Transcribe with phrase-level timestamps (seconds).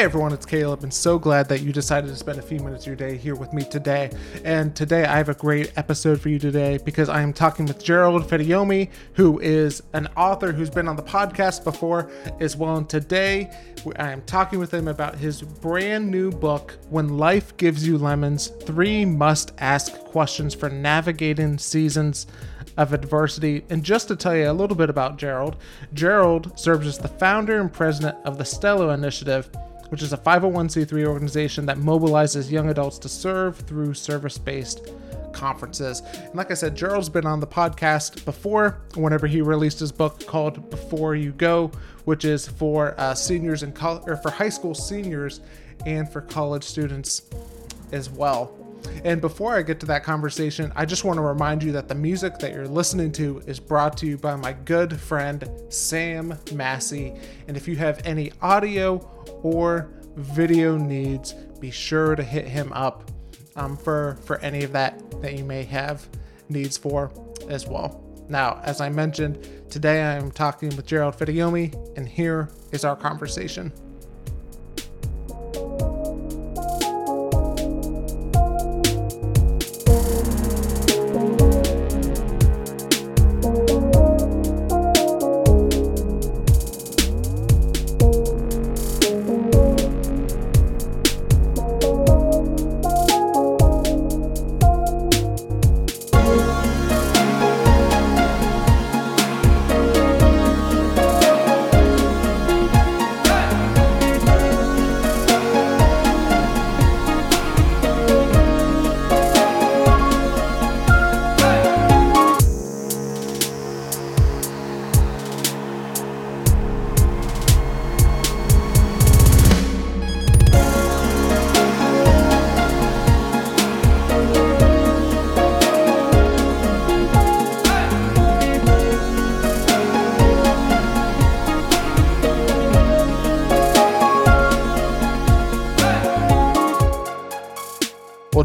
[0.00, 2.84] Hey everyone, it's Caleb, and so glad that you decided to spend a few minutes
[2.84, 4.10] of your day here with me today.
[4.46, 7.84] And today I have a great episode for you today because I am talking with
[7.84, 12.10] Gerald Fadayomi, who is an author who's been on the podcast before
[12.40, 12.78] as well.
[12.78, 13.50] And today
[13.98, 18.46] I am talking with him about his brand new book, When Life Gives You Lemons
[18.46, 22.26] Three Must Ask Questions for Navigating Seasons
[22.78, 23.66] of adversity.
[23.68, 25.56] And just to tell you a little bit about Gerald,
[25.92, 29.50] Gerald serves as the founder and president of the Stello Initiative,
[29.90, 34.90] which is a 501c3 organization that mobilizes young adults to serve through service based
[35.32, 36.02] conferences.
[36.14, 40.26] And like I said, Gerald's been on the podcast before whenever he released his book
[40.26, 41.70] called Before You Go,
[42.04, 45.40] which is for uh, seniors and co- or for high school seniors
[45.86, 47.22] and for college students
[47.92, 48.59] as well.
[49.04, 51.94] And before I get to that conversation, I just want to remind you that the
[51.94, 57.14] music that you're listening to is brought to you by my good friend Sam Massey.
[57.48, 58.98] And if you have any audio
[59.42, 63.10] or video needs, be sure to hit him up
[63.56, 66.08] um, for for any of that that you may have
[66.48, 67.12] needs for
[67.48, 68.04] as well.
[68.28, 72.94] Now, as I mentioned, today I am talking with Gerald Fadayomi, and here is our
[72.94, 73.72] conversation.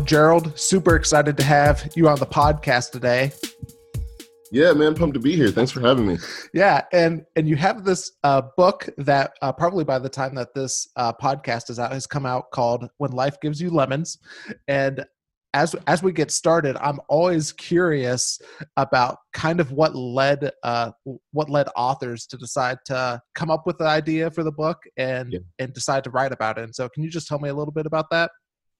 [0.05, 3.31] Gerald, super excited to have you on the podcast today.
[4.51, 5.49] Yeah, man, pumped to be here.
[5.49, 6.17] Thanks for having me.
[6.53, 10.53] Yeah, and and you have this uh, book that uh, probably by the time that
[10.53, 14.19] this uh, podcast is out has come out called "When Life Gives You Lemons,"
[14.67, 15.03] and
[15.55, 18.39] as as we get started, I'm always curious
[18.77, 20.91] about kind of what led uh,
[21.31, 25.33] what led authors to decide to come up with the idea for the book and
[25.33, 25.39] yeah.
[25.57, 26.66] and decide to write about it.
[26.66, 28.29] And so, can you just tell me a little bit about that?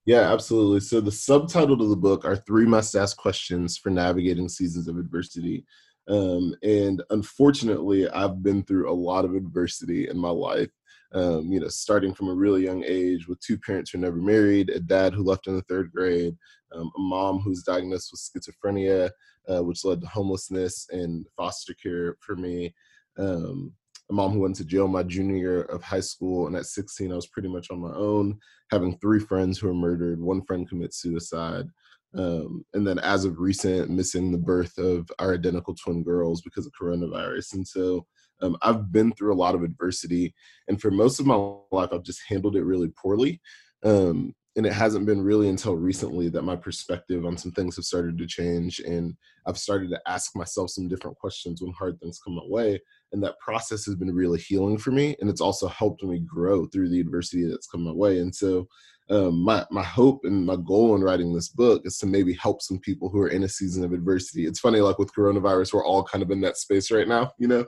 [0.06, 0.80] Yeah, absolutely.
[0.80, 5.66] So the subtitle of the book are three must-ask questions for navigating seasons of adversity.
[6.08, 10.70] Um, and unfortunately, I've been through a lot of adversity in my life.
[11.12, 14.70] Um, you know, starting from a really young age with two parents who never married,
[14.70, 16.36] a dad who left in the third grade,
[16.72, 19.10] um, a mom who's diagnosed with schizophrenia,
[19.48, 22.74] uh, which led to homelessness and foster care for me.
[23.18, 23.72] Um,
[24.10, 27.10] a mom who went to jail my junior year of high school, and at 16,
[27.10, 28.38] I was pretty much on my own,
[28.70, 30.20] having three friends who were murdered.
[30.20, 31.66] One friend commit suicide,
[32.14, 36.66] um, and then as of recent, missing the birth of our identical twin girls because
[36.66, 37.54] of coronavirus.
[37.54, 38.06] And so,
[38.42, 40.34] um, I've been through a lot of adversity,
[40.68, 41.36] and for most of my
[41.72, 43.40] life, I've just handled it really poorly.
[43.82, 47.84] Um, and it hasn't been really until recently that my perspective on some things have
[47.84, 49.14] started to change and
[49.46, 52.80] i've started to ask myself some different questions when hard things come my way
[53.16, 56.66] and that process has been really healing for me and it's also helped me grow
[56.66, 58.68] through the adversity that's come my way and so
[59.08, 62.60] um, my my hope and my goal in writing this book is to maybe help
[62.60, 64.46] some people who are in a season of adversity.
[64.46, 67.46] It's funny, like with coronavirus, we're all kind of in that space right now, you
[67.46, 67.66] know.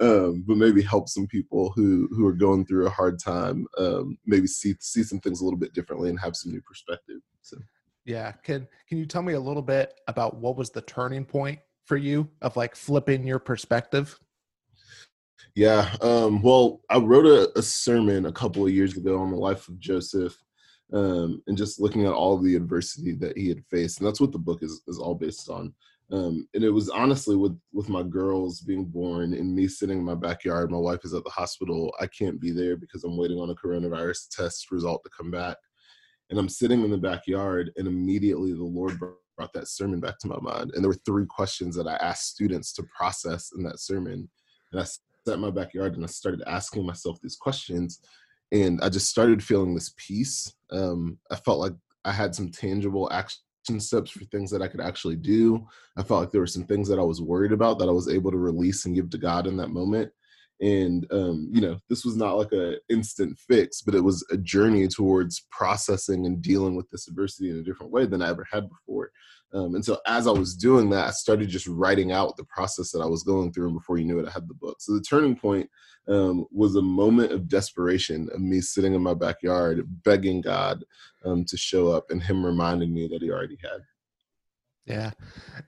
[0.00, 4.18] Um, but maybe help some people who who are going through a hard time, um,
[4.26, 7.20] maybe see see some things a little bit differently and have some new perspective.
[7.40, 7.56] So,
[8.04, 11.58] yeah, can can you tell me a little bit about what was the turning point
[11.86, 14.20] for you of like flipping your perspective?
[15.56, 15.90] Yeah.
[16.02, 19.68] Um, well, I wrote a, a, sermon a couple of years ago on the life
[19.68, 20.36] of Joseph
[20.92, 23.98] um, and just looking at all the adversity that he had faced.
[23.98, 25.72] And that's what the book is, is all based on.
[26.12, 30.04] Um, and it was honestly with, with my girls being born and me sitting in
[30.04, 31.90] my backyard, my wife is at the hospital.
[31.98, 35.56] I can't be there because I'm waiting on a coronavirus test result to come back.
[36.28, 40.28] And I'm sitting in the backyard, and immediately the Lord brought that sermon back to
[40.28, 40.72] my mind.
[40.74, 44.28] And there were three questions that I asked students to process in that sermon.
[44.72, 44.84] And I
[45.34, 48.00] in my backyard and I started asking myself these questions
[48.52, 50.52] and I just started feeling this peace.
[50.70, 51.72] Um, I felt like
[52.04, 55.66] I had some tangible action steps for things that I could actually do.
[55.96, 58.08] I felt like there were some things that I was worried about that I was
[58.08, 60.12] able to release and give to God in that moment.
[60.60, 64.36] And um, you know this was not like a instant fix but it was a
[64.38, 68.46] journey towards processing and dealing with this adversity in a different way than i ever
[68.50, 69.10] had before.
[69.52, 72.90] Um, and so as i was doing that i started just writing out the process
[72.92, 74.76] that i was going through and before you knew it i had the book.
[74.80, 75.68] So the turning point
[76.08, 80.84] um, was a moment of desperation of me sitting in my backyard begging god
[81.24, 83.80] um, to show up and him reminding me that he already had
[84.86, 85.10] yeah.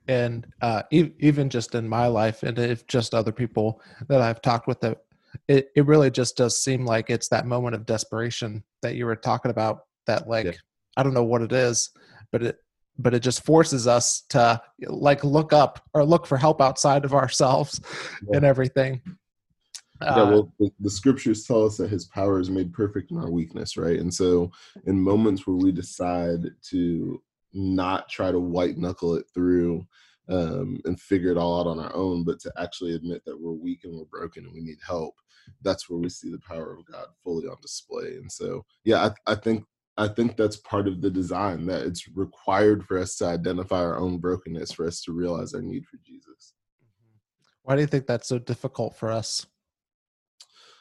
[0.07, 4.41] And uh, e- even just in my life, and if just other people that I've
[4.41, 4.99] talked with, that
[5.49, 9.17] it, it really just does seem like it's that moment of desperation that you were
[9.17, 9.81] talking about.
[10.07, 10.53] That like yeah.
[10.97, 11.91] I don't know what it is,
[12.33, 12.59] but it
[12.99, 17.15] but it just forces us to like look up or look for help outside of
[17.15, 17.81] ourselves
[18.29, 18.37] yeah.
[18.37, 19.01] and everything.
[20.01, 23.19] Yeah, uh, well, the, the, scriptures tell us that His power is made perfect in
[23.19, 23.99] our weakness, right?
[23.99, 24.53] And so,
[24.87, 27.21] in moments where we decide to
[27.53, 29.87] not try to white knuckle it through
[30.29, 33.53] um, and figure it all out on our own, but to actually admit that we're
[33.53, 35.15] weak and we're broken and we need help.
[35.63, 38.17] That's where we see the power of God fully on display.
[38.17, 39.65] And so, yeah, I, I think
[39.97, 43.99] I think that's part of the design that it's required for us to identify our
[43.99, 46.55] own brokenness, for us to realize our need for Jesus.
[47.65, 49.45] Why do you think that's so difficult for us?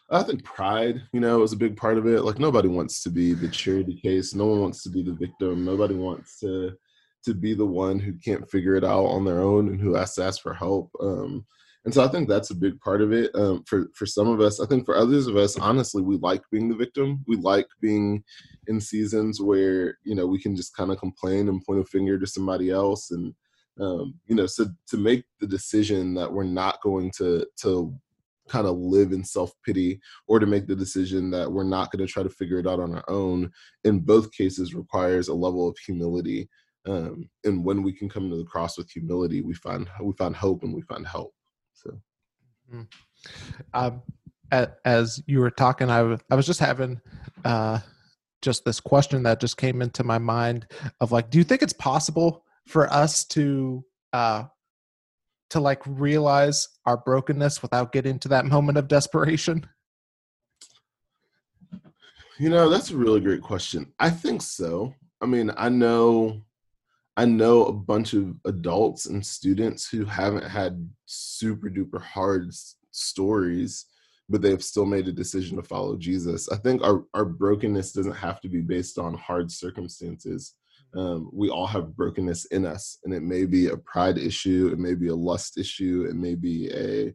[0.10, 2.24] I think pride, you know, is a big part of it.
[2.24, 4.34] Like nobody wants to be the charity case.
[4.34, 5.66] No one wants to be the victim.
[5.66, 6.78] Nobody wants to
[7.26, 10.16] to be the one who can't figure it out on their own and who has
[10.16, 10.90] to ask for help.
[11.02, 11.46] Um,
[11.84, 13.32] and so I think that's a big part of it.
[13.36, 16.42] Um, for for some of us, I think for others of us, honestly, we like
[16.52, 17.24] being the victim.
[17.28, 18.24] We like being
[18.68, 22.18] in seasons where you know we can just kind of complain and point a finger
[22.18, 23.34] to somebody else, and
[23.80, 27.94] um, you know, so to make the decision that we're not going to to
[28.48, 32.06] kind of live in self pity or to make the decision that we're not going
[32.06, 33.52] to try to figure it out on our own
[33.84, 36.50] in both cases requires a level of humility
[36.88, 40.36] um, and when we can come to the cross with humility we find we find
[40.36, 41.34] hope and we find help
[41.74, 41.92] so
[42.72, 42.82] mm-hmm.
[43.74, 44.02] um,
[44.86, 47.02] as you were talking I, w- I was just having
[47.44, 47.80] uh,
[48.42, 50.68] just this question that just came into my mind
[51.02, 53.84] of like do you think it's possible for us to
[54.14, 54.44] uh,
[55.50, 59.68] to like realize our brokenness without getting to that moment of desperation?
[62.40, 63.94] You know, that's a really great question.
[64.00, 64.94] I think so.
[65.22, 66.44] I mean, I know
[67.18, 72.54] I know a bunch of adults and students who haven't had super duper hard
[72.92, 73.86] stories,
[74.30, 76.48] but they've still made a decision to follow Jesus.
[76.50, 80.54] I think our, our brokenness doesn't have to be based on hard circumstances
[80.98, 84.80] um, we all have brokenness in us and it may be a pride issue it
[84.80, 87.14] may be a lust issue it may be a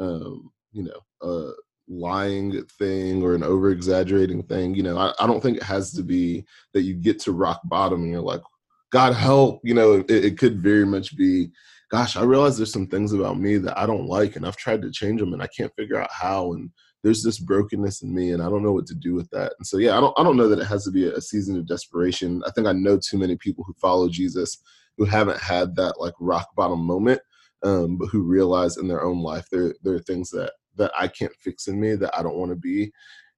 [0.00, 1.52] um, you know a
[1.88, 5.92] lying thing or an over exaggerating thing you know I, I, don't think it has
[5.92, 6.44] to be
[6.74, 8.42] that you get to rock bottom and you're like
[8.90, 11.50] god help you know it, it could very much be
[11.90, 14.82] gosh i realize there's some things about me that i don't like and i've tried
[14.82, 16.70] to change them and i can't figure out how and
[17.06, 19.52] there's this brokenness in me and I don't know what to do with that.
[19.58, 21.56] And so yeah, I don't I don't know that it has to be a, season
[21.56, 22.42] of desperation.
[22.44, 24.58] I think I know too many people who follow Jesus
[24.98, 27.20] who haven't had that like rock bottom moment,
[27.62, 31.06] um, but who realize in their own life there there are things that that I
[31.06, 32.90] can't fix in me that I don't want to be.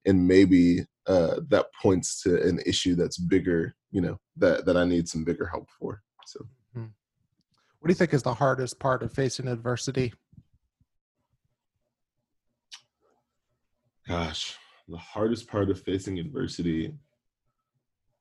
[0.06, 4.86] And maybe uh, that points to an issue that's bigger, you know, that that I
[4.86, 6.00] need some bigger help for.
[6.24, 6.40] So
[6.72, 6.86] hmm.
[7.80, 10.14] what do you think is the hardest part of facing adversity?
[14.08, 14.56] Gosh,
[14.88, 16.94] the hardest part of facing adversity,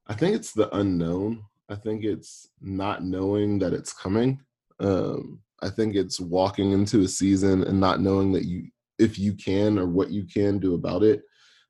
[0.05, 1.45] I think it's the unknown.
[1.69, 4.41] I think it's not knowing that it's coming.
[4.81, 8.67] Um, I think it's walking into a season and not knowing that you,
[8.99, 11.21] if you can or what you can do about it.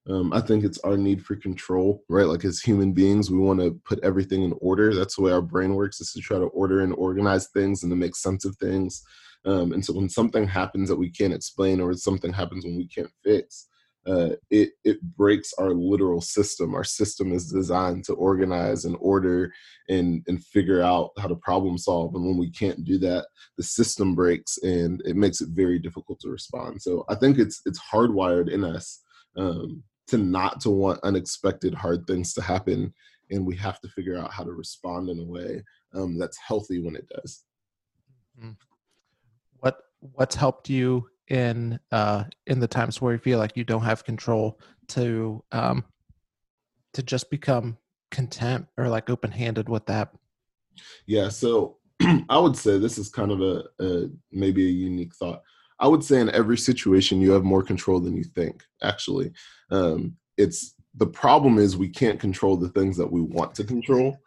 [0.10, 2.26] Um, I think it's our need for control, right?
[2.26, 4.96] Like as human beings, we want to put everything in order.
[4.96, 7.92] That's the way our brain works is to try to order and organize things and
[7.92, 9.04] to make sense of things.
[9.46, 12.88] Um, and so when something happens that we can't explain or something happens when we
[12.88, 13.68] can't fix,
[14.08, 16.74] uh, it it breaks our literal system.
[16.74, 19.52] Our system is designed to organize and order
[19.90, 22.16] and and figure out how to problem solve.
[22.16, 26.20] And when we can't do that, the system breaks and it makes it very difficult
[26.22, 26.82] to respond.
[26.82, 29.02] So I think it's it's hardwired in us
[29.36, 32.94] um, to not to want unexpected hard things to happen,
[33.30, 36.82] and we have to figure out how to respond in a way um, that's healthy
[36.82, 37.44] when it does.
[38.40, 38.52] Mm-hmm.
[39.60, 43.84] What what's helped you in uh in the times where you feel like you don't
[43.84, 45.84] have control to um
[46.94, 47.78] to just become
[48.12, 50.14] content or like open-handed with that?
[51.06, 51.78] Yeah so
[52.30, 55.42] i would say this is kind of a, a maybe a unique thought.
[55.80, 59.32] I would say in every situation you have more control than you think actually.
[59.72, 64.18] Um it's the problem is we can't control the things that we want to control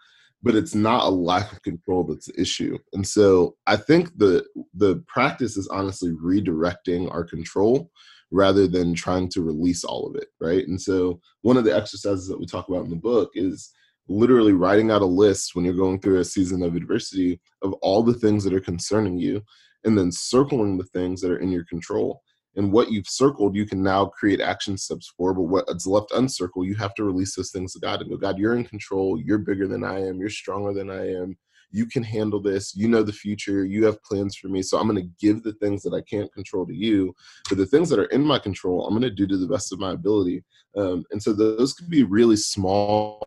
[0.43, 2.79] but it's not a lack of control that's the issue.
[2.93, 4.45] And so I think the
[4.75, 7.91] the practice is honestly redirecting our control
[8.31, 10.67] rather than trying to release all of it, right?
[10.67, 13.73] And so one of the exercises that we talk about in the book is
[14.09, 18.03] literally writing out a list when you're going through a season of adversity of all
[18.03, 19.43] the things that are concerning you
[19.85, 22.23] and then circling the things that are in your control
[22.57, 26.67] and what you've circled you can now create action steps for but what's left uncircled
[26.67, 29.39] you have to release those things to god and go god you're in control you're
[29.39, 31.37] bigger than i am you're stronger than i am
[31.73, 34.89] you can handle this you know the future you have plans for me so i'm
[34.89, 37.15] going to give the things that i can't control to you
[37.49, 39.73] but the things that are in my control i'm going to do to the best
[39.73, 40.45] of my ability.
[40.77, 43.27] Um, and so those could be really small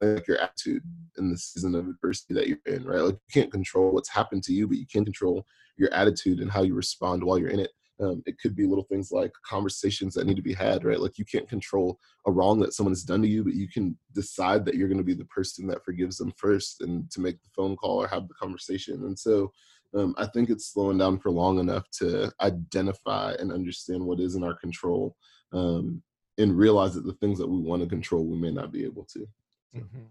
[0.00, 0.82] like your attitude
[1.18, 4.42] in the season of adversity that you're in right like you can't control what's happened
[4.42, 7.60] to you but you can control your attitude and how you respond while you're in
[7.60, 11.00] it um, it could be little things like conversations that need to be had, right?
[11.00, 13.96] Like you can't control a wrong that someone has done to you, but you can
[14.12, 17.42] decide that you're going to be the person that forgives them first and to make
[17.42, 19.04] the phone call or have the conversation.
[19.04, 19.50] And so
[19.94, 24.34] um, I think it's slowing down for long enough to identify and understand what is
[24.34, 25.16] in our control
[25.52, 26.02] um,
[26.38, 29.04] and realize that the things that we want to control, we may not be able
[29.14, 29.26] to.
[29.80, 30.06] Mm-hmm.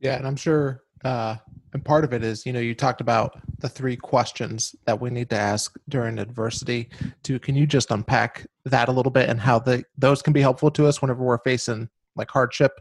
[0.00, 1.36] Yeah, and I'm sure, uh,
[1.72, 5.10] and part of it is, you know, you talked about the three questions that we
[5.10, 6.90] need to ask during adversity.
[7.22, 10.40] To can you just unpack that a little bit and how the those can be
[10.40, 12.72] helpful to us whenever we're facing like hardship?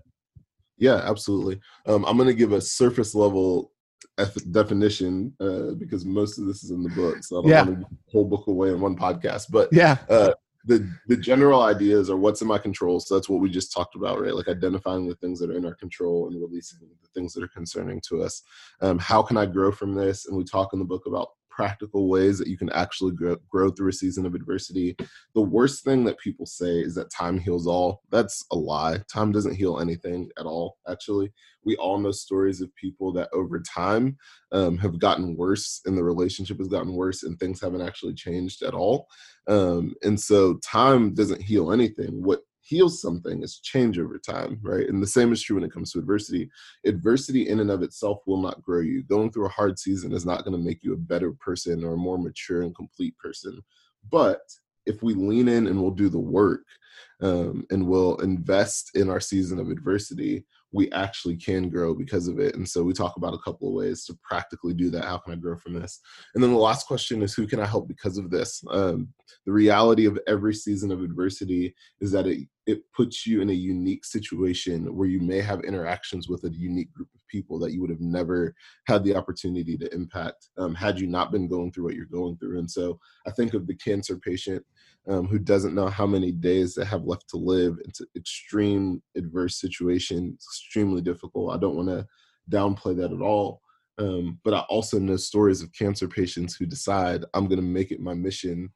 [0.78, 1.60] Yeah, absolutely.
[1.86, 3.72] Um, I'm going to give a surface level
[4.52, 7.64] definition uh, because most of this is in the book, so I don't yeah.
[7.64, 9.48] want to whole book away in one podcast.
[9.52, 10.34] But yeah, uh,
[10.66, 13.00] the the general ideas are what's in my control.
[13.00, 14.36] So that's what we just talked about right?
[14.36, 17.50] Like identifying the things that are in our control and releasing the things that are
[17.50, 18.42] concerning to us.
[18.82, 20.28] Um, how can i grow from this?
[20.28, 23.70] And we talk in the book about practical ways that you can actually grow, grow
[23.70, 24.96] through a season of adversity.
[25.36, 28.02] The worst thing that people say is that time heals all.
[28.10, 29.00] That's a lie.
[29.12, 31.32] Time doesn't heal anything at all, actually.
[31.64, 34.18] We all know stories of people that over time
[34.52, 38.64] um, have gotten worse and the relationship has gotten worse and things haven't actually changed
[38.64, 39.08] at all.
[39.48, 42.24] Um, and so time doesn't heal anything.
[42.24, 42.42] What
[42.72, 44.88] heals something is change over time, right?
[44.88, 46.50] And the same is true when it comes to adversity.
[46.86, 49.04] Adversity in and of itself will not grow you.
[49.04, 51.94] Going through a hard season is not going to make you a better person or
[51.94, 53.60] a more mature and complete person.
[54.10, 54.40] But
[54.86, 56.64] if we lean in and we'll do the work
[57.22, 62.40] um, and we'll invest in our season of adversity, we actually can grow because of
[62.40, 62.56] it.
[62.56, 65.04] And so we talk about a couple of ways to practically do that.
[65.04, 66.00] How can I grow from this?
[66.34, 68.64] And then the last question is who can I help because of this?
[68.72, 69.10] Um,
[69.46, 73.54] the reality of every season of adversity is that it, it puts you in a
[73.54, 77.82] unique situation where you may have interactions with a unique group of people that you
[77.82, 78.54] would have never
[78.88, 82.38] had the opportunity to impact um, had you not been going through what you're going
[82.38, 82.60] through.
[82.60, 84.64] And so I think of the cancer patient
[85.08, 87.78] um, who doesn't know how many days they have left to live.
[87.86, 91.54] It's an extreme adverse situation, it's extremely difficult.
[91.54, 92.08] I don't want to
[92.50, 93.62] downplay that at all.
[93.98, 97.92] Um, but I also know stories of cancer patients who decide I'm going to make
[97.92, 98.72] it my mission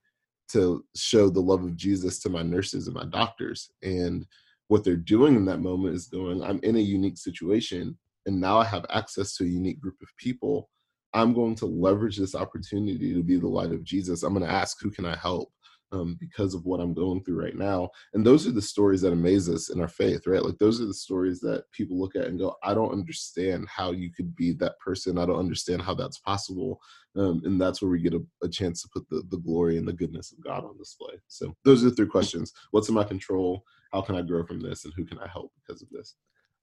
[0.50, 3.72] to show the love of Jesus to my nurses and my doctors.
[3.82, 4.26] And
[4.68, 8.58] what they're doing in that moment is going, I'm in a unique situation, and now
[8.58, 10.70] I have access to a unique group of people.
[11.14, 14.24] I'm going to leverage this opportunity to be the light of Jesus.
[14.24, 15.52] I'm going to ask, who can I help?
[15.96, 17.90] Um, because of what I'm going through right now.
[18.14, 20.44] And those are the stories that amaze us in our faith, right?
[20.44, 23.92] Like those are the stories that people look at and go, I don't understand how
[23.92, 25.18] you could be that person.
[25.18, 26.80] I don't understand how that's possible.
[27.18, 29.88] Um, and that's where we get a, a chance to put the, the glory and
[29.88, 31.14] the goodness of God on display.
[31.28, 32.52] So those are the three questions.
[32.72, 33.64] What's in my control?
[33.94, 34.84] How can I grow from this?
[34.84, 36.16] And who can I help because of this?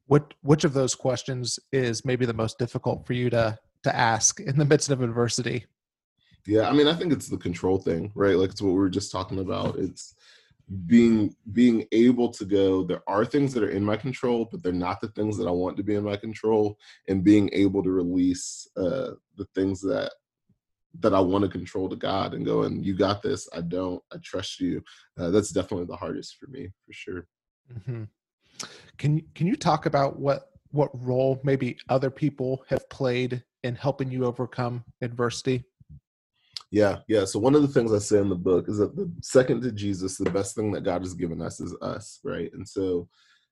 [0.07, 4.41] What, which of those questions is maybe the most difficult for you to, to ask
[4.41, 5.65] in the midst of adversity?
[6.47, 8.37] Yeah, I mean, I think it's the control thing, right?
[8.37, 9.77] Like it's what we were just talking about.
[9.77, 10.15] It's
[10.87, 14.73] being being able to go there are things that are in my control but they're
[14.73, 17.91] not the things that i want to be in my control and being able to
[17.91, 20.13] release uh the things that
[20.99, 24.03] that i want to control to god and go and you got this i don't
[24.13, 24.83] i trust you
[25.19, 27.27] uh, that's definitely the hardest for me for sure
[27.73, 28.05] mm-hmm.
[28.97, 34.11] can can you talk about what what role maybe other people have played in helping
[34.11, 35.65] you overcome adversity
[36.73, 37.27] yeah, yeah.
[37.27, 39.71] So one of the things I say in the book is that the second to
[39.71, 42.51] Jesus, the best thing that God has given us is us, right?
[42.55, 43.09] And so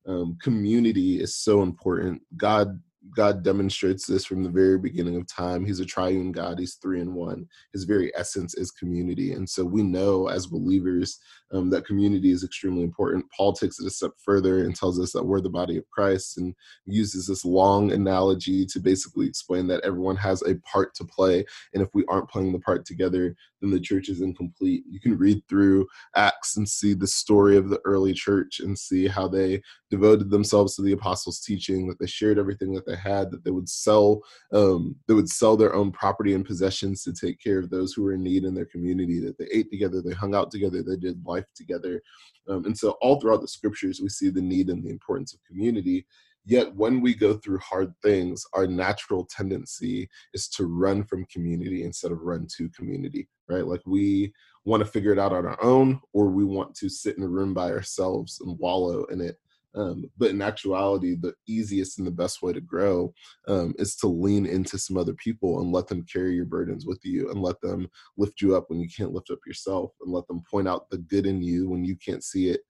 [0.06, 2.22] um, community is so important.
[2.38, 2.80] God
[3.16, 5.64] God demonstrates this from the very beginning of time.
[5.64, 6.58] He's a triune God.
[6.58, 7.46] He's three in one.
[7.72, 9.32] His very essence is community.
[9.32, 11.18] And so we know as believers
[11.52, 13.24] um, that community is extremely important.
[13.36, 16.38] Paul takes it a step further and tells us that we're the body of Christ
[16.38, 16.54] and
[16.86, 21.44] uses this long analogy to basically explain that everyone has a part to play.
[21.74, 24.84] And if we aren't playing the part together, then the church is incomplete.
[24.88, 29.06] You can read through Acts and see the story of the early church and see
[29.06, 33.30] how they devoted themselves to the apostles' teaching, that they shared everything that they had,
[33.30, 37.40] that they would sell, um, they would sell their own property and possessions to take
[37.40, 40.14] care of those who were in need in their community, that they ate together, they
[40.14, 42.02] hung out together, they did life together.
[42.48, 45.40] Um, and so all throughout the scriptures, we see the need and the importance of
[45.44, 46.06] community.
[46.46, 51.84] Yet when we go through hard things, our natural tendency is to run from community
[51.84, 53.66] instead of run to community, right?
[53.66, 54.32] Like we
[54.64, 57.28] want to figure it out on our own, or we want to sit in a
[57.28, 59.36] room by ourselves and wallow in it.
[59.74, 63.12] Um, but in actuality, the easiest and the best way to grow
[63.46, 67.00] um, is to lean into some other people and let them carry your burdens with
[67.04, 70.26] you and let them lift you up when you can't lift up yourself and let
[70.26, 72.62] them point out the good in you when you can't see it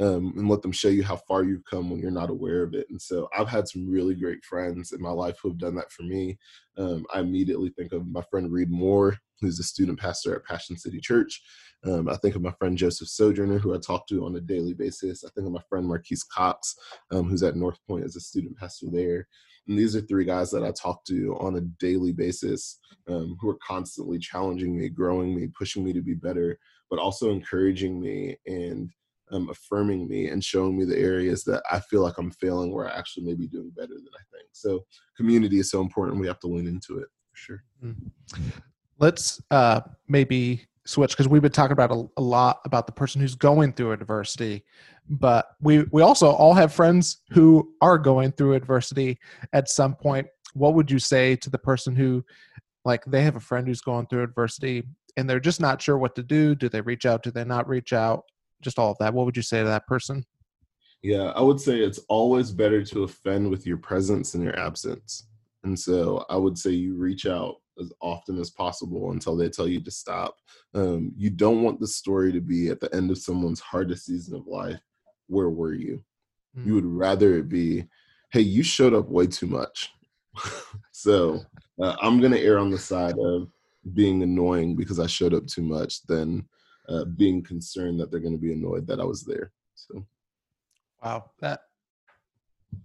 [0.00, 2.74] um, and let them show you how far you've come when you're not aware of
[2.74, 2.86] it.
[2.90, 5.92] And so I've had some really great friends in my life who have done that
[5.92, 6.38] for me.
[6.78, 10.76] Um, I immediately think of my friend Reed Moore, who's a student pastor at Passion
[10.76, 11.42] City Church.
[11.84, 14.72] Um, I think of my friend Joseph Sojourner, who I talk to on a daily
[14.72, 15.24] basis.
[15.24, 16.74] I think of my friend Marquise Cox,
[17.10, 19.26] um, who's at North Point as a student pastor there.
[19.68, 23.50] And these are three guys that I talk to on a daily basis um, who
[23.50, 26.58] are constantly challenging me, growing me, pushing me to be better,
[26.90, 28.90] but also encouraging me and
[29.32, 32.88] um, affirming me and showing me the areas that I feel like I'm failing where
[32.88, 34.48] I actually may be doing better than I think.
[34.52, 34.84] So
[35.16, 36.20] community is so important.
[36.20, 37.64] We have to lean into it for sure.
[37.82, 38.42] Mm-hmm.
[38.98, 43.20] Let's uh, maybe switch because we've been talking about a, a, lot about the person
[43.20, 44.64] who's going through adversity,
[45.08, 49.18] but we we also all have friends who are going through adversity
[49.52, 50.26] at some point.
[50.54, 52.24] What would you say to the person who,
[52.84, 54.82] like, they have a friend who's going through adversity
[55.16, 56.54] and they're just not sure what to do?
[56.54, 57.22] Do they reach out?
[57.22, 58.24] Do they not reach out?
[58.62, 60.24] Just all of that what would you say to that person?
[61.02, 65.26] Yeah i would say it's always better to offend with your presence than your absence
[65.64, 69.66] and so i would say you reach out as often as possible until they tell
[69.66, 70.36] you to stop
[70.74, 74.36] um, you don't want the story to be at the end of someone's hardest season
[74.36, 74.80] of life
[75.26, 76.02] where were you?
[76.56, 76.68] Mm-hmm.
[76.68, 77.84] you would rather it be
[78.30, 79.90] hey you showed up way too much.
[80.94, 81.40] So
[81.82, 83.48] uh, i'm going to err on the side of
[83.94, 86.46] being annoying because i showed up too much than
[86.88, 89.52] uh, being concerned that they're going to be annoyed that I was there.
[89.74, 90.04] So,
[91.02, 91.60] wow, that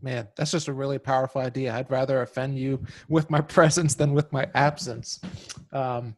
[0.01, 1.73] man, that's just a really powerful idea.
[1.73, 5.19] I'd rather offend you with my presence than with my absence.
[5.71, 6.15] Um,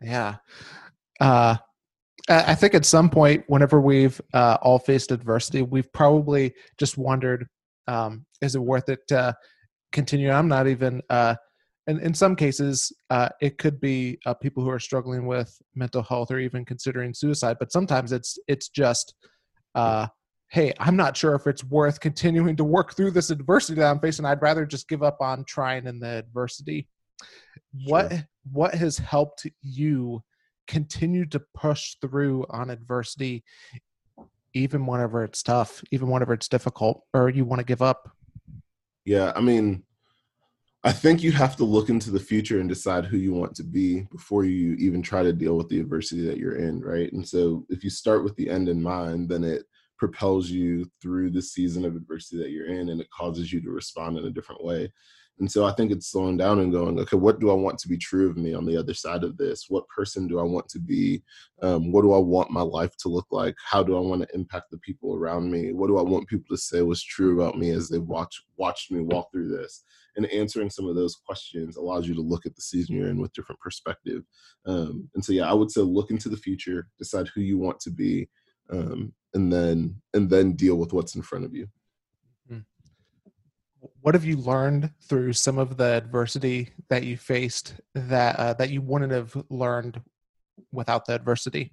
[0.00, 0.36] yeah.
[1.20, 1.56] Uh,
[2.28, 7.46] I think at some point, whenever we've uh, all faced adversity, we've probably just wondered,
[7.86, 9.34] um, is it worth it to
[9.92, 10.30] continue?
[10.30, 11.36] I'm not even uh,
[11.88, 16.02] and in some cases uh, it could be uh, people who are struggling with mental
[16.02, 19.14] health or even considering suicide but sometimes it's it's just
[19.74, 20.06] uh,
[20.50, 23.98] hey i'm not sure if it's worth continuing to work through this adversity that i'm
[23.98, 24.24] facing.
[24.24, 26.86] I'd rather just give up on trying in the adversity.
[27.76, 27.88] Sure.
[27.90, 30.22] what what has helped you
[30.68, 33.42] continue to push through on adversity
[34.54, 38.10] even whenever it's tough even whenever it's difficult or you want to give up?
[39.04, 39.82] Yeah i mean
[40.84, 43.64] I think you have to look into the future and decide who you want to
[43.64, 47.12] be before you even try to deal with the adversity that you're in, right?
[47.12, 49.64] And so if you start with the end in mind, then it
[49.98, 53.70] propels you through the season of adversity that you're in and it causes you to
[53.70, 54.92] respond in a different way.
[55.40, 57.88] And so I think it's slowing down and going, okay, what do I want to
[57.88, 59.66] be true of me on the other side of this?
[59.68, 61.22] What person do I want to be?
[61.62, 63.54] Um, what do I want my life to look like?
[63.64, 65.72] How do I want to impact the people around me?
[65.72, 68.90] What do I want people to say was true about me as they watch watched
[68.90, 69.84] me walk through this?
[70.16, 73.20] And answering some of those questions allows you to look at the season you're in
[73.20, 74.24] with different perspective.
[74.66, 77.78] Um, and so, yeah, I would say look into the future, decide who you want
[77.80, 78.28] to be,
[78.70, 81.68] um, and then and then deal with what's in front of you
[84.00, 88.70] what have you learned through some of the adversity that you faced that uh, that
[88.70, 90.00] you wouldn't have learned
[90.72, 91.72] without the adversity?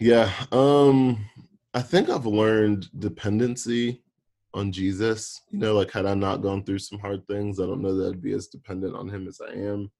[0.00, 1.18] Yeah um
[1.74, 4.02] i think i've learned dependency
[4.54, 5.42] on jesus.
[5.50, 8.10] You know like had i not gone through some hard things i don't know that
[8.14, 9.90] i'd be as dependent on him as i am.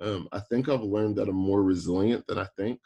[0.00, 2.80] Um i think i've learned that i'm more resilient than i think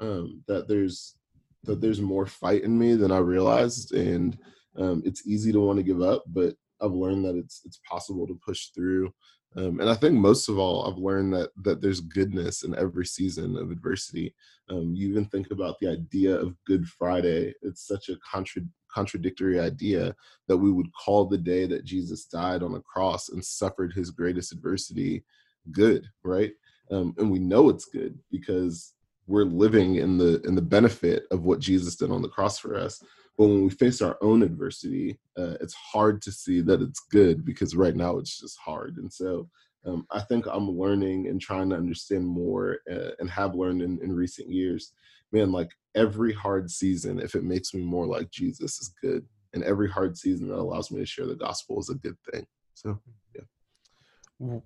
[0.00, 1.16] um that there's
[1.64, 4.38] that there's more fight in me than i realized and
[4.76, 8.26] um, it's easy to want to give up, but I've learned that it's it's possible
[8.26, 9.12] to push through.
[9.54, 13.06] Um, and I think most of all, I've learned that that there's goodness in every
[13.06, 14.34] season of adversity.
[14.70, 19.60] Um, you even think about the idea of Good Friday; it's such a contra- contradictory
[19.60, 20.14] idea
[20.48, 24.10] that we would call the day that Jesus died on the cross and suffered his
[24.10, 25.24] greatest adversity
[25.70, 26.52] good, right?
[26.90, 28.94] Um, and we know it's good because
[29.26, 32.74] we're living in the in the benefit of what Jesus did on the cross for
[32.76, 33.02] us.
[33.38, 37.44] But when we face our own adversity, uh, it's hard to see that it's good
[37.44, 38.98] because right now it's just hard.
[38.98, 39.48] And so
[39.86, 43.98] um, I think I'm learning and trying to understand more uh, and have learned in,
[44.02, 44.92] in recent years.
[45.32, 49.26] Man, like every hard season, if it makes me more like Jesus, is good.
[49.54, 52.46] And every hard season that allows me to share the gospel is a good thing.
[52.74, 53.00] So,
[53.34, 53.42] yeah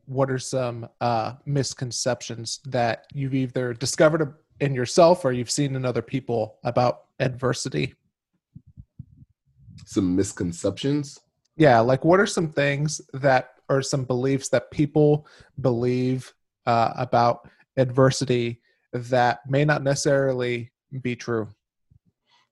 [0.06, 5.84] what are some uh, misconceptions that you've either discovered in yourself or you've seen in
[5.84, 7.94] other people about adversity?
[9.84, 11.20] Some misconceptions?
[11.56, 15.26] Yeah, like what are some things that or some beliefs that people
[15.60, 16.32] believe
[16.66, 18.60] uh, about adversity
[18.92, 20.70] that may not necessarily
[21.02, 21.48] be true?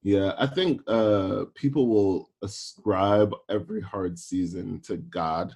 [0.02, 5.54] Yeah, I think uh, people will ascribe every hard season to God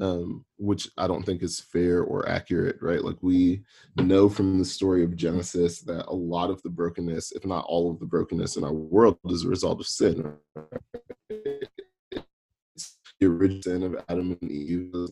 [0.00, 3.02] um, which I don't think is fair or accurate, right?
[3.02, 3.62] Like we
[3.96, 7.90] know from the story of Genesis that a lot of the brokenness, if not all
[7.90, 10.34] of the brokenness in our world, is a result of sin.
[13.20, 15.10] the original sin of Adam and Eve led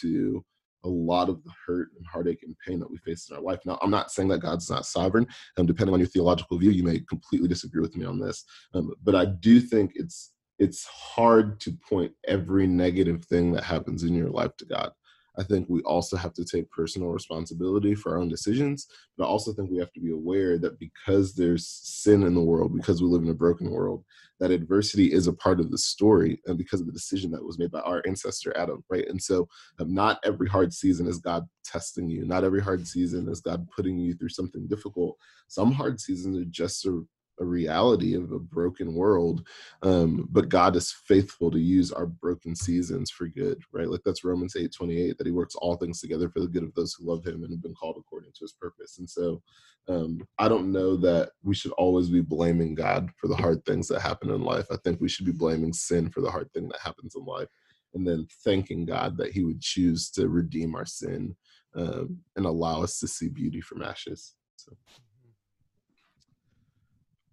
[0.00, 0.44] to
[0.84, 3.60] a lot of the hurt and heartache and pain that we face in our life.
[3.64, 5.26] Now, I'm not saying that God's not sovereign.
[5.56, 8.44] Um, depending on your theological view, you may completely disagree with me on this.
[8.74, 14.04] Um, but I do think it's it's hard to point every negative thing that happens
[14.04, 14.92] in your life to God.
[15.36, 18.86] I think we also have to take personal responsibility for our own decisions,
[19.18, 22.40] but I also think we have to be aware that because there's sin in the
[22.40, 24.04] world, because we live in a broken world,
[24.40, 27.58] that adversity is a part of the story and because of the decision that was
[27.58, 29.08] made by our ancestor Adam, right?
[29.08, 29.48] And so
[29.80, 32.24] um, not every hard season is God testing you.
[32.24, 35.16] Not every hard season is God putting you through something difficult.
[35.48, 37.02] Some hard seasons are just a
[37.40, 39.46] a reality of a broken world
[39.82, 43.88] um, but god is faithful to use our broken seasons for good right?
[43.88, 46.74] Like that's romans 8 28 that he works all things together for the good of
[46.74, 48.98] those who love him and have been called according to his purpose.
[48.98, 49.42] And so
[49.88, 53.88] um, i don't know that we should always be blaming god for the hard things
[53.88, 54.66] that happen in life.
[54.70, 57.48] I think we should be blaming sin for the hard thing that happens in life
[57.94, 61.36] and then thanking god that he would choose to redeem our sin
[61.76, 64.72] um, and allow us to see beauty from ashes so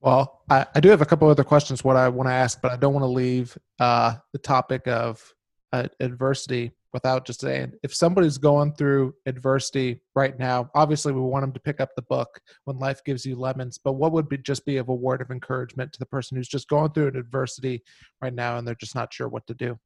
[0.01, 2.71] well, I, I do have a couple other questions what I want to ask, but
[2.71, 5.23] I don't want to leave uh, the topic of
[5.71, 11.43] uh, adversity without just saying if somebody's going through adversity right now, obviously we want
[11.43, 14.37] them to pick up the book when life gives you lemons, but what would be
[14.39, 17.15] just be of a word of encouragement to the person who's just going through an
[17.15, 17.81] adversity
[18.21, 19.79] right now and they're just not sure what to do?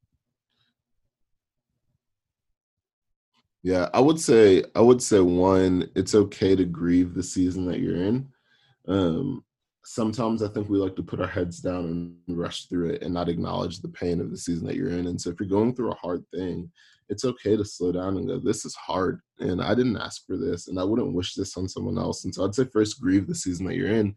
[3.62, 7.80] Yeah, I would say I would say one, it's okay to grieve the season that
[7.80, 8.28] you're in.
[8.86, 9.44] Um,
[9.86, 13.14] sometimes I think we like to put our heads down and rush through it and
[13.14, 15.06] not acknowledge the pain of the season that you're in.
[15.06, 16.68] And so if you're going through a hard thing,
[17.08, 19.20] it's okay to slow down and go, this is hard.
[19.38, 20.66] And I didn't ask for this.
[20.66, 22.24] And I wouldn't wish this on someone else.
[22.24, 24.16] And so I'd say first grieve the season that you're in.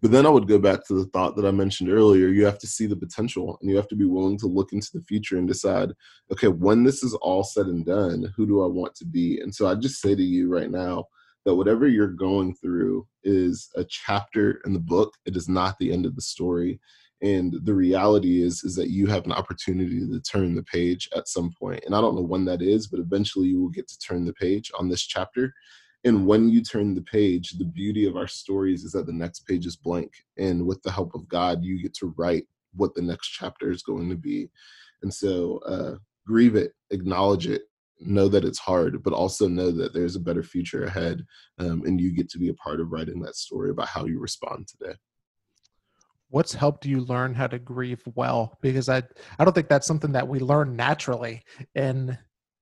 [0.00, 2.28] But then I would go back to the thought that I mentioned earlier.
[2.28, 4.88] You have to see the potential and you have to be willing to look into
[4.94, 5.92] the future and decide,
[6.32, 9.38] okay, when this is all said and done, who do I want to be?
[9.40, 11.04] And so I just say to you right now,
[11.44, 15.14] that whatever you're going through is a chapter in the book.
[15.24, 16.80] It is not the end of the story.
[17.22, 21.28] And the reality is is that you have an opportunity to turn the page at
[21.28, 21.82] some point.
[21.84, 24.32] And i don't know when that is but eventually you will get to turn the
[24.32, 25.52] page on this chapter.
[26.04, 29.40] And when you turn the page the beauty of our stories is that the next
[29.46, 30.12] page is blank.
[30.38, 33.82] And with the help of god you get to write what the next chapter is
[33.82, 34.48] going to be.
[35.02, 37.62] And so uh, grieve it acknowledge it
[38.00, 41.24] know that it's hard, but also know that there's a better future ahead,
[41.58, 44.18] um, and you get to be a part of writing that story about how you
[44.18, 44.94] respond today.
[46.28, 48.56] What's helped you learn how to grieve well?
[48.60, 49.02] Because I
[49.38, 51.42] I don't think that's something that we learn naturally
[51.74, 52.16] in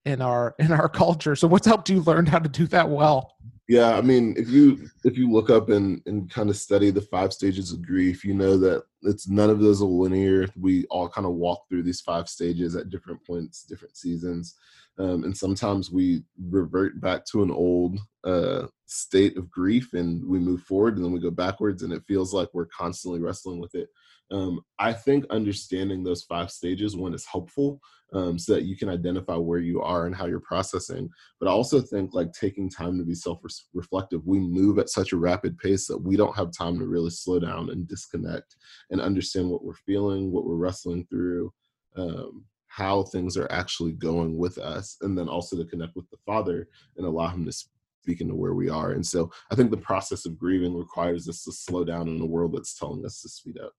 [0.05, 1.37] in our in our culture.
[1.37, 3.35] So what's helped you learn how to do that well?
[3.69, 7.03] Yeah, I mean, if you if you look up and and kind of study the
[7.03, 10.49] five stages of grief, you know that it's none of those are linear.
[10.59, 14.55] We all kind of walk through these five stages at different points, different seasons.
[14.99, 20.38] Um, and sometimes we revert back to an old uh, state of grief and we
[20.38, 23.74] move forward and then we go backwards and it feels like we're constantly wrestling with
[23.74, 23.88] it.
[24.31, 27.81] Um, i think understanding those five stages one is helpful
[28.12, 31.09] um, so that you can identify where you are and how you're processing
[31.40, 34.27] but i also think like taking time to be self-reflective.
[34.27, 37.38] We move at such a rapid pace that we don't have time to really slow
[37.40, 38.57] down and disconnect
[38.90, 41.51] and understand what we're feeling what we're wrestling through
[41.96, 46.18] um, how things are actually going with us and then also to connect with the
[46.27, 47.78] father and allow him to speak
[48.21, 51.53] into where we are and so i think the process of grieving requires us to
[51.53, 53.73] slow down in a world that's telling us to speed up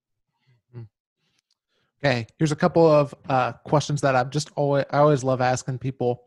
[0.75, 0.83] mm-hmm.
[2.03, 5.77] okay here's a couple of uh, questions that i've just always i always love asking
[5.77, 6.23] people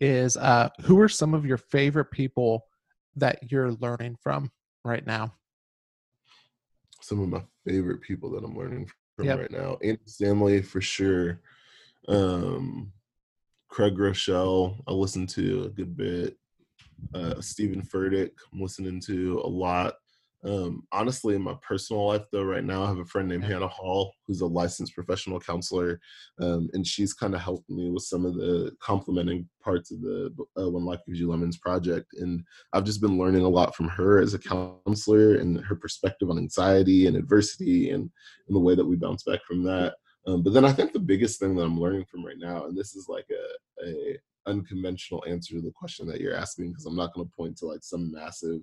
[0.00, 2.66] is uh, who are some of your favorite people
[3.16, 4.50] that you're learning from
[4.84, 5.32] right now?
[7.00, 9.38] Some of my favorite people that I'm learning from yep.
[9.38, 9.78] right now.
[9.82, 11.40] Andy Stanley for sure.
[12.08, 12.92] Um,
[13.68, 16.36] Craig Groeschel, I listen to a good bit.
[17.14, 19.94] Uh, Steven Furtick, I'm listening to a lot.
[20.44, 23.66] Um, honestly, in my personal life, though, right now, I have a friend named Hannah
[23.66, 25.98] Hall, who's a licensed professional counselor,
[26.40, 30.32] um, and she's kind of helped me with some of the complementing parts of the
[30.56, 32.06] uh, When Life Gives You Lemons project.
[32.20, 36.30] And I've just been learning a lot from her as a counselor and her perspective
[36.30, 38.02] on anxiety and adversity and,
[38.46, 39.94] and the way that we bounce back from that.
[40.28, 42.76] Um, but then I think the biggest thing that I'm learning from right now, and
[42.76, 46.96] this is like a, a unconventional answer to the question that you're asking, because I'm
[46.96, 48.60] not going to point to like some massive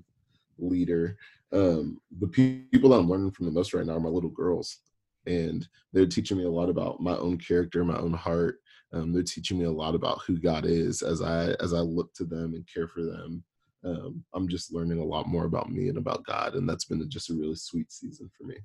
[0.57, 1.17] leader.
[1.51, 4.79] Um, the people that I'm learning from the most right now are my little girls,
[5.25, 8.59] and they're teaching me a lot about my own character, my own heart.
[8.91, 12.13] Um, they're teaching me a lot about who God is as I as I look
[12.15, 13.43] to them and care for them.
[13.85, 17.09] Um, I'm just learning a lot more about me and about God, and that's been
[17.09, 18.55] just a really sweet season for me.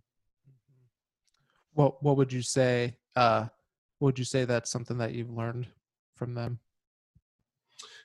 [1.75, 2.97] What What would you say?
[3.17, 3.47] Uh,
[4.01, 5.67] would you say that's something that you've learned
[6.15, 6.61] from them?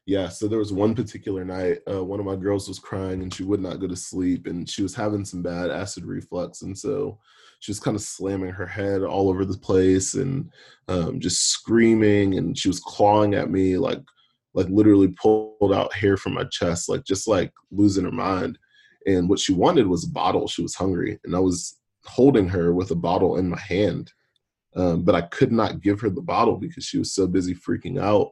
[0.05, 3.33] Yeah so there was one particular night uh, one of my girls was crying and
[3.33, 6.77] she would not go to sleep and she was having some bad acid reflux and
[6.77, 7.17] so
[7.59, 10.51] she was kind of slamming her head all over the place and
[10.89, 14.01] um, just screaming and she was clawing at me like
[14.53, 18.57] like literally pulled out hair from my chest like just like losing her mind.
[19.07, 20.47] And what she wanted was a bottle.
[20.47, 24.11] She was hungry and i was holding her with a bottle in my hand
[24.75, 28.01] um, but i could not give her the bottle because she was so busy freaking
[28.01, 28.31] out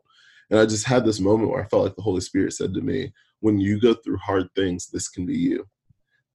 [0.52, 2.82] and I just had this moment where I felt like the Holy Spirit said to
[2.82, 5.66] me, when you go through hard things, this can be you.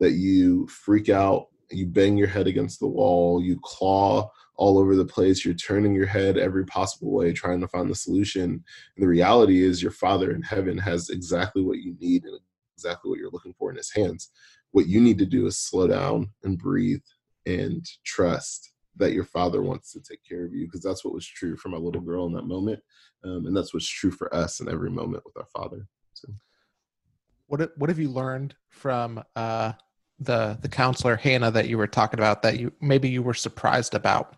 [0.00, 4.96] That you freak out, you bang your head against the wall, you claw all over
[4.96, 8.42] the place, you're turning your head every possible way, trying to find the solution.
[8.42, 8.62] And
[8.96, 12.38] the reality is, your Father in heaven has exactly what you need and
[12.74, 14.30] exactly what you're looking for in His hands.
[14.70, 17.02] What you need to do is slow down and breathe
[17.44, 21.26] and trust that your Father wants to take care of you, because that's what was
[21.26, 22.80] true for my little girl in that moment
[23.26, 25.86] um, and that's what's true for us in every moment with our Father.
[26.14, 26.28] So,
[27.46, 29.72] what what have you learned from uh,
[30.18, 33.94] the the counselor Hannah that you were talking about that you maybe you were surprised
[33.94, 34.36] about?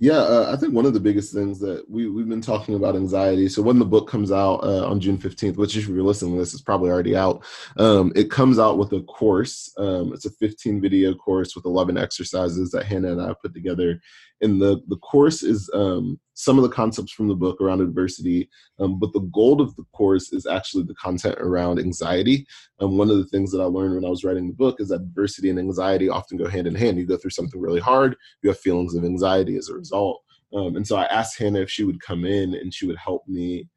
[0.00, 2.94] Yeah, uh, I think one of the biggest things that we, we've been talking about
[2.94, 3.48] anxiety.
[3.48, 6.38] So when the book comes out uh, on June 15th, which if you're listening to
[6.38, 7.44] this, is probably already out.
[7.78, 9.72] Um, it comes out with a course.
[9.76, 14.00] Um, it's a 15 video course with 11 exercises that Hannah and I put together
[14.40, 18.48] and the the course is um, some of the concepts from the book around adversity
[18.78, 22.46] um, but the goal of the course is actually the content around anxiety.
[22.80, 24.88] Um, one of the things that i learned when i was writing the book is
[24.88, 26.98] that adversity and anxiety often go hand in hand.
[26.98, 30.22] You go through something really hard you have feelings of anxiety as a result.
[30.54, 33.26] Um, and so i asked hannah if she would come in and she would help
[33.26, 33.68] me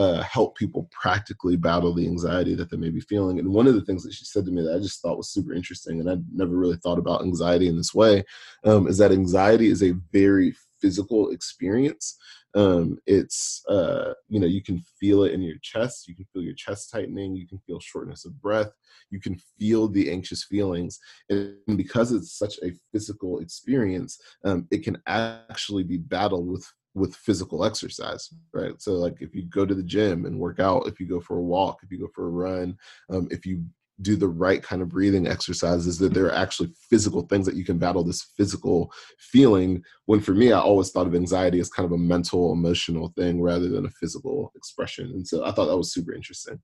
[0.00, 3.38] uh, help people practically battle the anxiety that they may be feeling.
[3.38, 5.28] And one of the things that she said to me that I just thought was
[5.28, 8.24] super interesting, and I never really thought about anxiety in this way,
[8.64, 12.16] um, is that anxiety is a very physical experience.
[12.54, 16.42] Um, it's uh, you know you can feel it in your chest, you can feel
[16.42, 18.72] your chest tightening, you can feel shortness of breath,
[19.10, 24.82] you can feel the anxious feelings, and because it's such a physical experience, um, it
[24.82, 28.80] can actually be battled with with physical exercise right?
[28.80, 31.38] So like if you go to the gym and work out if you go for
[31.38, 32.76] a walk if you go for a run
[33.10, 33.64] um, if you
[34.02, 37.64] do the right kind of breathing exercises that there are actually physical things that you
[37.64, 41.84] can battle this physical feeling when for me i always thought of anxiety as kind
[41.84, 45.06] of a mental emotional thing rather than a physical expression.
[45.10, 46.60] And so i thought that was super interesting.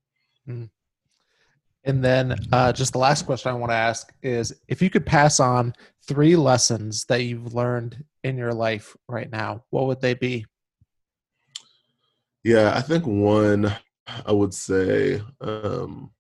[0.49, 0.65] Mm-hmm.
[1.87, 5.07] And then uh, just the last question I want to ask is if you could
[5.07, 5.73] pass on
[6.07, 10.45] three lessons that you've learned in your life right now, what would they be?
[12.43, 13.73] Yeah, I think one,
[14.27, 16.11] I would say um,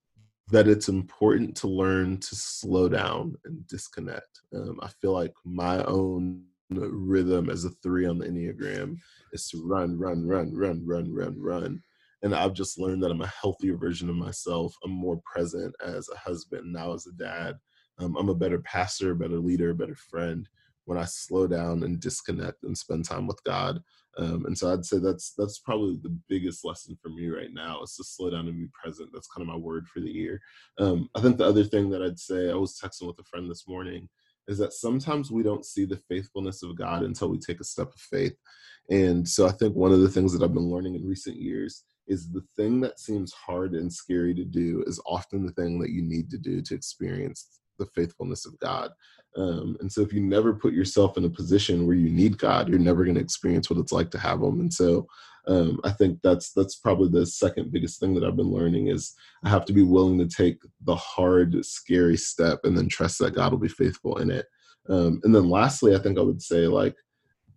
[0.52, 4.40] that it's important to learn to slow down and disconnect.
[4.55, 8.98] Um, I feel like my own rhythm as a three on the Enneagram
[9.33, 11.83] is to run, run, run, run, run, run, run
[12.27, 14.75] and I've just learned that I'm a healthier version of myself.
[14.85, 17.55] I'm more present as a husband, now as a dad.
[17.99, 20.49] Um, I'm a better pastor, better leader, better friend
[20.87, 23.81] when I slow down and disconnect and spend time with God.
[24.19, 27.83] Um, and so I'd say that's that's probably the biggest lesson for me right now
[27.83, 29.11] is to slow down and be present.
[29.12, 30.41] That's kind of my word for the year.
[30.79, 33.49] Um, I think the other thing that I'd say, I was texting with a friend
[33.49, 34.09] this morning,
[34.49, 37.89] is that sometimes we don't see the faithfulness of God until we take a step
[37.89, 38.35] of faith.
[38.91, 41.85] And so I think one of the things that I've been learning in recent years
[42.07, 45.90] is the thing that seems hard and scary to do is often the thing that
[45.90, 48.90] you need to do to experience the faithfulness of God.
[49.37, 52.69] Um, and so if you never put yourself in a position where you need God,
[52.69, 54.61] you're never going to experience what it's like to have Him.
[54.61, 55.07] And so
[55.47, 59.14] um, I think that's that's probably the second biggest thing that I've been learning is
[59.45, 63.35] I have to be willing to take the hard, scary step and then trust that
[63.35, 64.47] God will be faithful in it.
[64.88, 66.97] Um, and then lastly, I think I would say like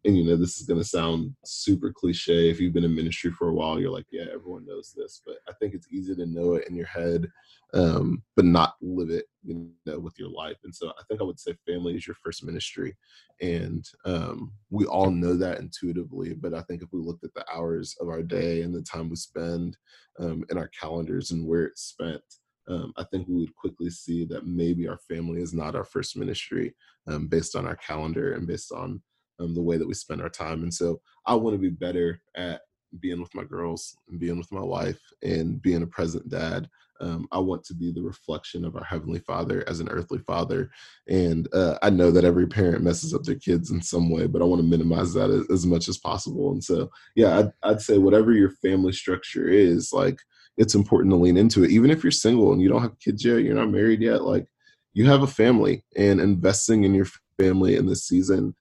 [0.05, 2.49] and you know this is going to sound super cliche.
[2.49, 5.37] If you've been in ministry for a while you're like yeah everyone knows this but
[5.47, 7.29] i think it's easy to know it in your head
[7.73, 10.57] um, but not live it you know with your life.
[10.63, 12.95] And so i think i would say family is your first ministry
[13.41, 17.45] and um, we all know that intuitively but i think if we looked at the
[17.53, 19.77] hours of our day and the time we spend
[20.19, 22.23] um, in our calendars and where it's spent
[22.69, 26.15] um, I think we would quickly see that maybe our family is not our first
[26.15, 26.75] ministry
[27.07, 29.01] um, based on our calendar and based on
[29.39, 30.63] um, the way that we spend our time.
[30.63, 32.61] And so I want to be better at
[32.99, 36.67] being with my girls and being with my wife and being a present dad.
[37.01, 40.69] Um, I want to be the reflection of our Heavenly Father as an earthly father.
[41.07, 44.41] And uh, I know that every parent messes up their kids in some way, but
[44.41, 46.51] I want to minimize that as, as much as possible.
[46.51, 50.19] And so, yeah, I'd, I'd say whatever your family structure is, like,
[50.57, 51.71] it's important to lean into it.
[51.71, 54.47] Even if you're single and you don't have kids yet, you're not married yet, like,
[54.91, 57.07] you have a family and investing in your
[57.39, 58.55] family in this season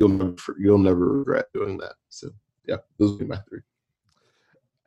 [0.00, 1.92] you'll never you'll never regret doing that.
[2.08, 2.30] So
[2.66, 3.60] yeah, those would be my three.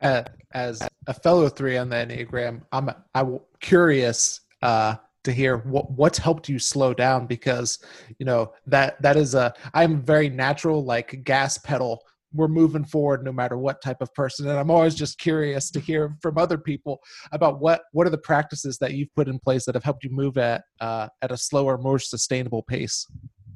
[0.02, 5.90] Uh, as a fellow three on the Enneagram, I'm I'm curious uh, to hear what
[5.92, 7.78] what's helped you slow down because
[8.18, 12.02] you know that that is a I'm very natural like gas pedal.
[12.36, 15.78] We're moving forward no matter what type of person, and I'm always just curious to
[15.78, 16.98] hear from other people
[17.30, 20.10] about what what are the practices that you've put in place that have helped you
[20.10, 23.06] move at uh, at a slower, more sustainable pace.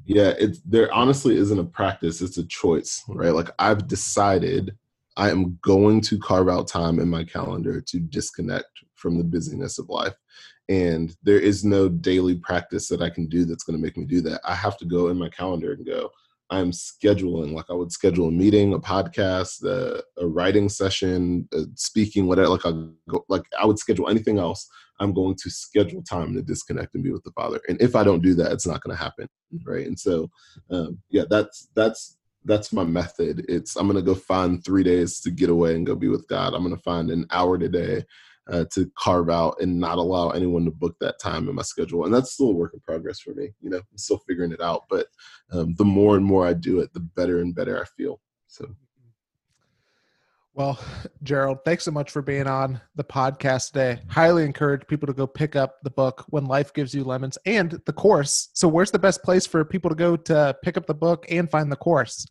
[0.09, 3.31] Yeah, it's there honestly isn't a practice, it's a choice, right?
[3.31, 4.75] Like I've decided
[5.17, 9.77] I am going to carve out time in my calendar to disconnect from the busyness
[9.77, 10.15] of life.
[10.67, 14.05] And there is no daily practice that I can do that's going to make me
[14.05, 14.41] do that.
[14.43, 16.09] I have to go in my calendar and go,
[16.51, 21.63] I'm scheduling, like I would schedule a meeting, a podcast, a, a writing session, a
[21.75, 22.49] speaking, whatever.
[22.49, 22.71] Like I
[23.07, 24.67] go, like I would schedule anything else.
[24.99, 27.59] I'm going to schedule time to disconnect and be with the Father.
[27.69, 29.27] And if I don't do that, it's not going to happen,
[29.63, 29.85] right?
[29.85, 30.29] And so,
[30.71, 33.45] um, yeah, that's that's that's my method.
[33.47, 36.27] It's I'm going to go find three days to get away and go be with
[36.27, 36.53] God.
[36.53, 38.03] I'm going to find an hour today
[38.49, 42.05] uh, to carve out and not allow anyone to book that time in my schedule.
[42.05, 43.49] And that's still a work in progress for me.
[43.61, 44.83] You know, I'm still figuring it out.
[44.89, 45.07] But
[45.51, 48.19] um, the more and more I do it, the better and better I feel.
[48.47, 48.67] So
[50.59, 50.77] well,
[51.23, 54.01] Gerald, thanks so much for being on the podcast today.
[54.09, 57.79] Highly encourage people to go pick up the book When Life Gives You Lemons and
[57.85, 58.49] the course.
[58.51, 61.49] So, where's the best place for people to go to pick up the book and
[61.49, 62.25] find the course?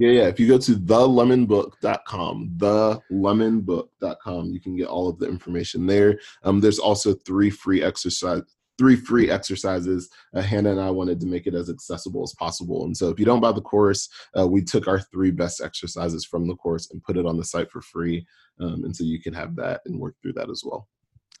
[0.00, 0.26] Yeah, yeah.
[0.28, 6.18] If you go to thelemonbook.com, thelemonbook.com, you can get all of the information there.
[6.42, 8.42] Um, there's also three free exercise
[8.78, 10.08] three free exercises.
[10.34, 12.86] Uh, Hannah and I wanted to make it as accessible as possible.
[12.86, 14.08] And so if you don't buy the course,
[14.38, 17.44] uh, we took our three best exercises from the course and put it on the
[17.44, 18.26] site for free.
[18.58, 20.88] Um, and so you can have that and work through that as well.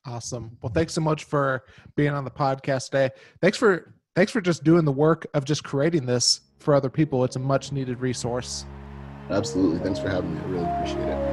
[0.04, 0.58] Awesome.
[0.60, 1.64] Well, thanks so much for
[1.96, 3.08] being on the podcast today.
[3.40, 7.24] Thanks for thanks for just doing the work of just creating this for other people.
[7.24, 8.66] It's a much needed resource.
[9.30, 9.78] Absolutely.
[9.80, 10.40] Thanks for having me.
[10.40, 11.29] I really appreciate it.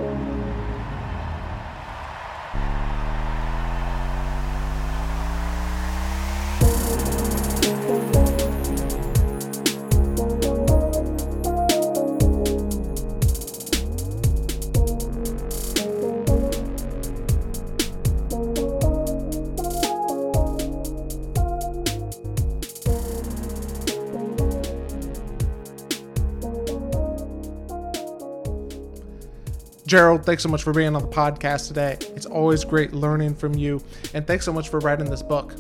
[29.97, 31.97] Gerald, thanks so much for being on the podcast today.
[32.15, 33.81] It's always great learning from you.
[34.13, 35.55] And thanks so much for writing this book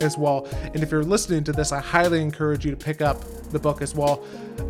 [0.00, 0.46] as well.
[0.62, 3.82] And if you're listening to this, I highly encourage you to pick up the book
[3.82, 4.24] as well.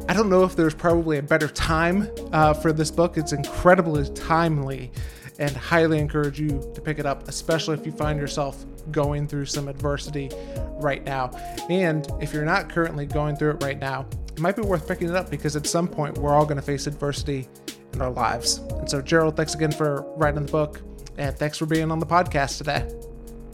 [0.09, 4.09] I don't know if there's probably a better time uh, for this book, it's incredibly
[4.15, 4.91] timely.
[5.39, 9.45] And highly encourage you to pick it up, especially if you find yourself going through
[9.45, 10.31] some adversity
[10.79, 11.31] right now.
[11.69, 15.11] And if you're not currently going through it right now, it might be worth picking
[15.11, 17.49] it up because at some point we're all going to face adversity
[17.93, 18.59] in our lives.
[18.59, 20.81] And so, Gerald, thanks again for writing the book,
[21.19, 22.89] and thanks for being on the podcast today.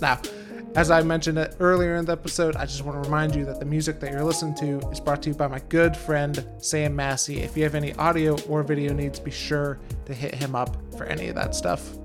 [0.00, 0.20] Now,
[0.76, 3.64] as I mentioned earlier in the episode, I just want to remind you that the
[3.64, 7.38] music that you're listening to is brought to you by my good friend Sam Massey.
[7.38, 11.04] If you have any audio or video needs, be sure to hit him up for
[11.04, 11.96] any of that stuff.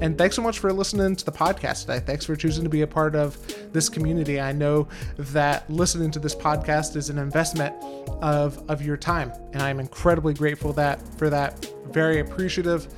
[0.00, 2.00] And thanks so much for listening to the podcast today.
[2.00, 3.38] Thanks for choosing to be a part of
[3.72, 4.40] this community.
[4.40, 7.74] I know that listening to this podcast is an investment
[8.20, 11.66] of, of your time, and I'm incredibly grateful that for that.
[11.90, 12.88] Very appreciative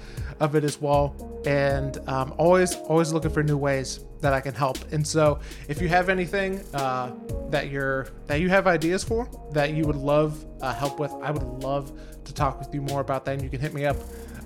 [0.41, 1.15] of it as well.
[1.47, 4.79] and um, always always looking for new ways that I can help.
[4.93, 7.13] And so, if you have anything uh,
[7.51, 11.31] that you're that you have ideas for that you would love uh, help with, I
[11.31, 11.93] would love
[12.25, 13.35] to talk with you more about that.
[13.35, 13.97] And you can hit me up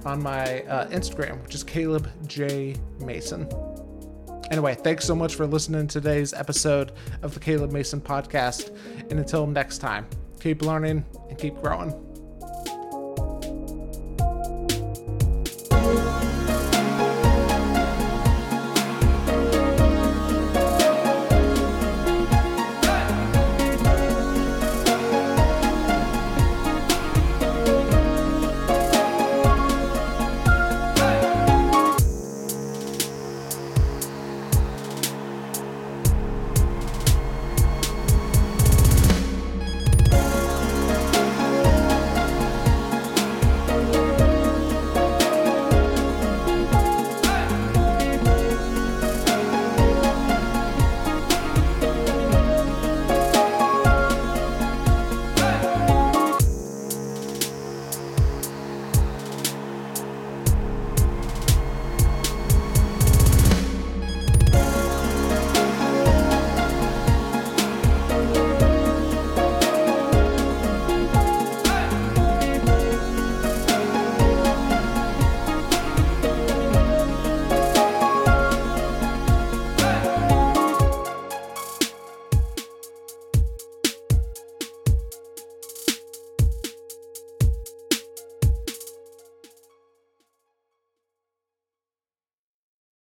[0.04, 3.48] on my uh, Instagram, which is Caleb J Mason.
[4.50, 6.92] Anyway, thanks so much for listening to today's episode
[7.22, 8.76] of the Caleb Mason podcast.
[9.10, 10.06] And until next time,
[10.40, 12.09] keep learning and keep growing.